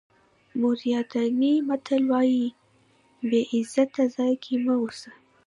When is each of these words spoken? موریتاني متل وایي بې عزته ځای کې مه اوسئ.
موریتاني 0.59 1.53
متل 1.67 2.03
وایي 2.11 2.45
بې 3.29 3.41
عزته 3.51 4.03
ځای 4.15 4.33
کې 4.43 4.53
مه 4.63 4.75
اوسئ. 4.81 5.11